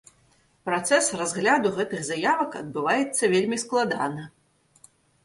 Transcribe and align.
Працэс 0.67 1.09
разгляду 1.21 1.71
гэтых 1.75 2.01
заявак 2.07 2.57
адбываецца 2.61 3.29
вельмі 3.35 3.61
складана. 3.65 4.27